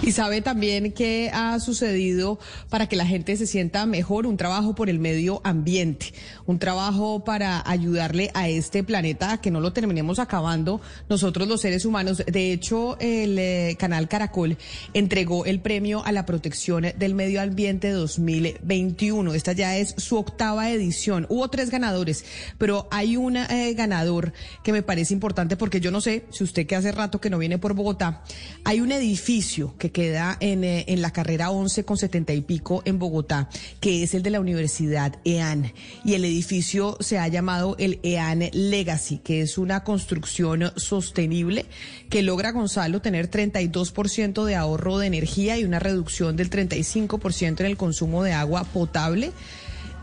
[0.00, 2.38] Y sabe también qué ha sucedido
[2.70, 6.14] para que la gente se sienta mejor, un trabajo por el medio ambiente,
[6.46, 11.60] un trabajo para ayudarle a este planeta a que no lo terminemos acabando nosotros los
[11.60, 12.22] seres humanos.
[12.26, 14.56] De hecho, el eh, canal Caracol
[14.94, 19.34] entregó el premio a la protección del medio ambiente 2021.
[19.34, 21.26] Esta ya es su octava edición.
[21.28, 22.24] Hubo tres ganadores,
[22.56, 26.66] pero hay un eh, ganador que me parece importante porque yo no sé si usted
[26.66, 28.22] que hace rato que no viene por Bogotá,
[28.64, 32.82] hay un edificio que queda en, eh, en la carrera 11 con 70 y pico
[32.84, 33.48] en Bogotá,
[33.80, 35.72] que es el de la Universidad EAN.
[36.04, 41.66] Y el edificio se ha llamado el EAN Legacy, que es una construcción sostenible
[42.10, 47.66] que logra, Gonzalo, tener 32% de ahorro de energía y una reducción del 35% en
[47.66, 49.32] el consumo de agua potable.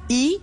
[0.07, 0.39] Y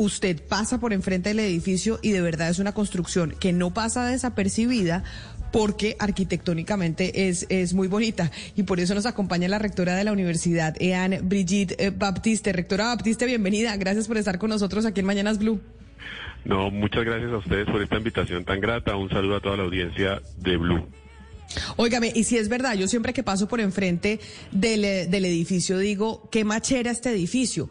[0.00, 4.06] usted pasa por enfrente del edificio y de verdad es una construcción que no pasa
[4.06, 5.04] desapercibida
[5.52, 8.30] porque arquitectónicamente es, es muy bonita.
[8.56, 12.52] Y por eso nos acompaña la rectora de la Universidad, EAN Brigitte eh, Baptiste.
[12.52, 13.76] Rectora Baptiste, bienvenida.
[13.76, 15.60] Gracias por estar con nosotros aquí en Mañanas Blue.
[16.46, 18.96] No, muchas gracias a ustedes por esta invitación tan grata.
[18.96, 20.86] Un saludo a toda la audiencia de Blue.
[21.76, 24.20] Óigame, y si es verdad, yo siempre que paso por enfrente
[24.52, 27.68] del, eh, del edificio digo, qué machera este edificio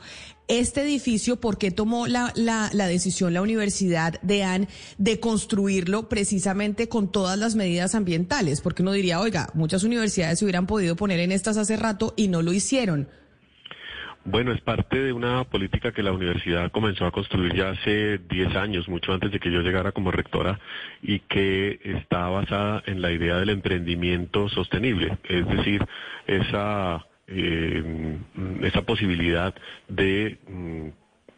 [0.49, 6.09] este edificio, ¿por qué tomó la, la, la, decisión la Universidad de AN de construirlo
[6.09, 8.59] precisamente con todas las medidas ambientales?
[8.59, 12.30] Porque uno diría, oiga, muchas universidades se hubieran podido poner en estas hace rato y
[12.30, 13.08] no lo hicieron.
[14.31, 18.55] Bueno, es parte de una política que la universidad comenzó a construir ya hace 10
[18.58, 20.59] años, mucho antes de que yo llegara como rectora,
[21.02, 25.83] y que está basada en la idea del emprendimiento sostenible, es decir,
[26.27, 28.17] esa eh,
[28.61, 29.55] esa posibilidad
[29.87, 30.89] de mm,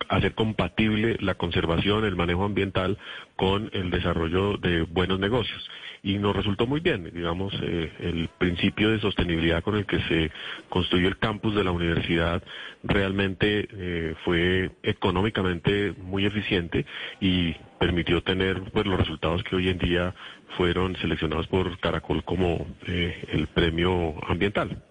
[0.09, 2.97] hacer compatible la conservación, el manejo ambiental
[3.35, 5.69] con el desarrollo de buenos negocios.
[6.03, 10.31] Y nos resultó muy bien, digamos, eh, el principio de sostenibilidad con el que se
[10.69, 12.41] construyó el campus de la universidad
[12.83, 16.85] realmente eh, fue económicamente muy eficiente
[17.19, 20.15] y permitió tener pues, los resultados que hoy en día
[20.57, 24.83] fueron seleccionados por Caracol como eh, el premio ambiental.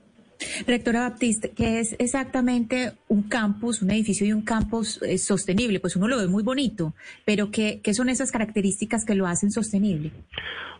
[0.66, 5.80] Rectora Baptiste, ¿qué es exactamente un campus, un edificio y un campus eh, sostenible?
[5.80, 9.50] Pues uno lo ve muy bonito, pero ¿qué, ¿qué, son esas características que lo hacen
[9.50, 10.12] sostenible?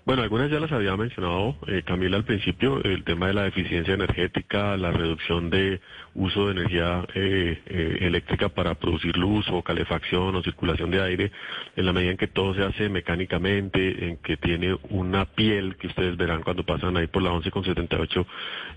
[0.06, 3.94] Bueno, algunas ya las había mencionado eh, Camila al principio, el tema de la eficiencia
[3.94, 5.81] energética, la reducción de
[6.15, 11.32] uso de energía eh, eh, eléctrica para producir luz o calefacción o circulación de aire,
[11.76, 15.87] en la medida en que todo se hace mecánicamente, en que tiene una piel que
[15.87, 18.26] ustedes verán cuando pasan ahí por la 11 con 78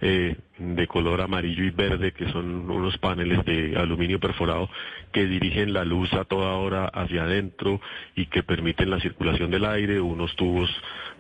[0.02, 4.70] eh, de color amarillo y verde, que son unos paneles de aluminio perforado
[5.12, 7.82] que dirigen la luz a toda hora hacia adentro
[8.16, 10.70] y que permiten la circulación del aire, unos tubos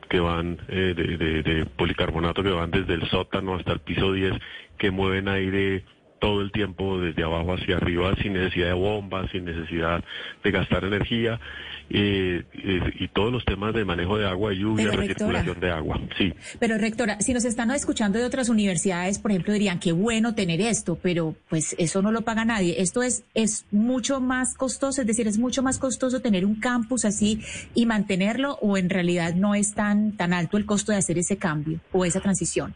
[0.09, 4.33] que van eh, de, policarbonato que van desde el sótano hasta el piso 10,
[4.77, 5.83] que mueven aire
[6.23, 10.01] todo el tiempo desde abajo hacia arriba sin necesidad de bombas, sin necesidad
[10.41, 11.37] de gastar energía
[11.89, 15.99] eh, eh, y todos los temas de manejo de agua, lluvia, Pero, recirculación de agua.
[16.17, 16.33] Sí.
[16.59, 20.61] Pero rectora, si nos están escuchando de otras universidades, por ejemplo, dirían qué bueno tener
[20.61, 22.75] esto, pero pues eso no lo paga nadie.
[22.81, 27.03] Esto es es mucho más costoso, es decir, es mucho más costoso tener un campus
[27.03, 27.41] así
[27.75, 31.35] y mantenerlo o en realidad no es tan tan alto el costo de hacer ese
[31.35, 32.73] cambio o esa transición.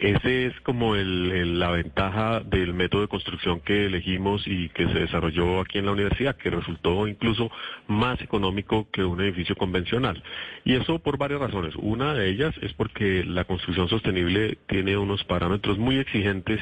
[0.00, 4.86] Ese es como el, el, la ventaja del método de construcción que elegimos y que
[4.88, 7.50] se desarrolló aquí en la universidad, que resultó incluso
[7.86, 10.22] más económico que un edificio convencional.
[10.64, 11.74] Y eso por varias razones.
[11.76, 16.60] Una de ellas es porque la construcción sostenible tiene unos parámetros muy exigentes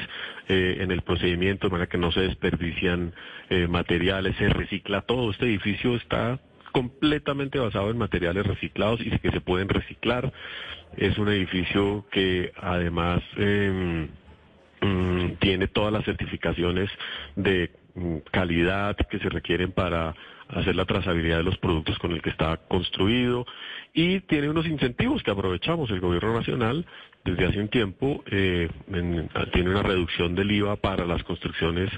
[0.49, 3.13] eh, en el procedimiento, de manera que no se desperdician
[3.49, 5.31] eh, materiales, se recicla todo.
[5.31, 10.31] Este edificio está completamente basado en materiales reciclados y que se pueden reciclar.
[10.97, 14.07] Es un edificio que además eh,
[15.39, 16.89] tiene todas las certificaciones
[17.35, 17.78] de mm,
[18.31, 20.15] calidad que se requieren para
[20.49, 23.45] hacer la trazabilidad de los productos con el que está construido
[23.93, 26.85] y tiene unos incentivos que aprovechamos el gobierno nacional
[27.23, 28.69] desde hace un tiempo eh,
[29.51, 31.89] tiene una reducción del IVA para las construcciones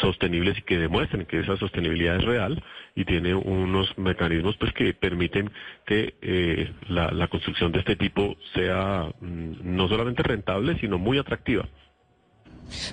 [0.00, 2.62] sostenibles y que demuestren que esa sostenibilidad es real
[2.96, 5.50] y tiene unos mecanismos pues que permiten
[5.86, 11.18] que eh, la, la, construcción de este tipo sea mm, no solamente rentable sino muy
[11.18, 11.68] atractiva.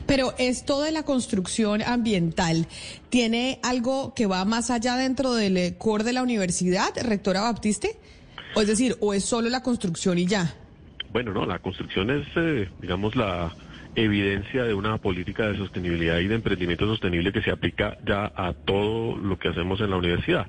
[0.06, 2.68] Pero esto de la construcción ambiental,
[3.10, 7.98] ¿tiene algo que va más allá dentro del core de la universidad, rectora Baptiste?
[8.56, 10.54] O es decir, ¿o es solo la construcción y ya?
[11.12, 13.52] Bueno, no, la construcción es, eh, digamos, la
[13.96, 18.54] evidencia de una política de sostenibilidad y de emprendimiento sostenible que se aplica ya a
[18.54, 20.48] todo lo que hacemos en la universidad.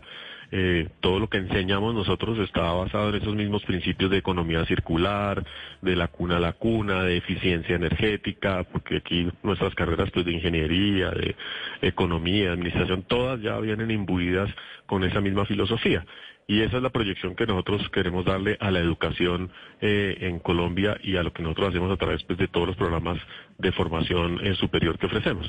[0.53, 5.45] Eh, todo lo que enseñamos nosotros está basado en esos mismos principios de economía circular,
[5.81, 10.33] de la cuna a la cuna, de eficiencia energética, porque aquí nuestras carreras pues de
[10.33, 11.37] ingeniería, de
[11.83, 14.51] economía, administración, todas ya vienen imbuidas
[14.87, 16.05] con esa misma filosofía.
[16.49, 20.99] Y esa es la proyección que nosotros queremos darle a la educación eh, en Colombia
[21.01, 23.19] y a lo que nosotros hacemos a través pues, de todos los programas
[23.59, 25.47] de formación eh, superior que ofrecemos.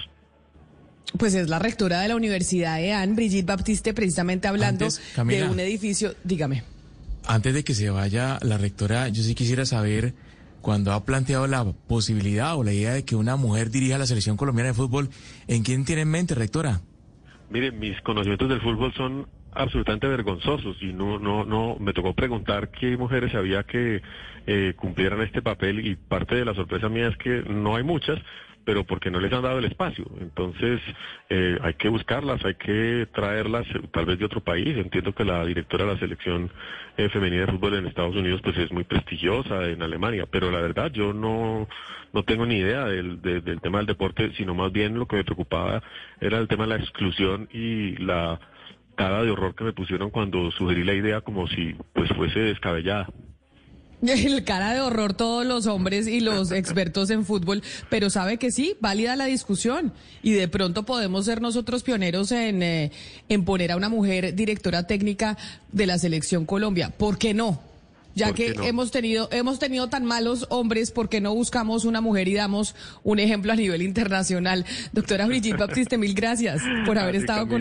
[1.17, 5.59] Pues es la rectora de la Universidad de Anne, Brigitte Baptiste, precisamente hablando de un
[5.59, 6.13] edificio.
[6.23, 6.63] Dígame.
[7.27, 10.13] Antes de que se vaya la rectora, yo sí quisiera saber
[10.61, 14.37] cuando ha planteado la posibilidad o la idea de que una mujer dirija la selección
[14.37, 15.09] colombiana de fútbol,
[15.47, 16.81] ¿en quién tiene en mente, rectora?
[17.49, 22.69] Mire, mis conocimientos del fútbol son absolutamente vergonzosos y no no no me tocó preguntar
[22.71, 24.01] qué mujeres había que
[24.47, 28.17] eh, cumplieran este papel y parte de la sorpresa mía es que no hay muchas
[28.65, 30.79] pero porque no les han dado el espacio entonces
[31.29, 35.25] eh, hay que buscarlas hay que traerlas eh, tal vez de otro país entiendo que
[35.25, 36.51] la directora de la selección
[36.97, 40.61] eh, femenina de fútbol en Estados Unidos pues es muy prestigiosa en Alemania pero la
[40.61, 41.67] verdad yo no
[42.13, 45.23] no tengo ni idea del, del tema del deporte sino más bien lo que me
[45.23, 45.81] preocupaba
[46.19, 48.39] era el tema de la exclusión y la
[48.95, 53.07] cara de horror que me pusieron cuando sugerí la idea como si pues fuese descabellada.
[54.07, 58.51] El cara de horror todos los hombres y los expertos en fútbol, pero sabe que
[58.51, 59.93] sí, válida la discusión
[60.23, 62.91] y de pronto podemos ser nosotros pioneros en, eh,
[63.29, 65.37] en poner a una mujer directora técnica
[65.71, 66.89] de la selección Colombia.
[66.89, 67.61] ¿Por qué no?
[68.13, 72.27] Ya que hemos tenido hemos tenido tan malos hombres, ¿por qué no buscamos una mujer
[72.27, 74.65] y damos un ejemplo a nivel internacional?
[74.91, 77.60] Doctora Brigitte Baptiste, mil gracias por haber estado con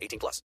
[0.00, 0.38] 18 plus.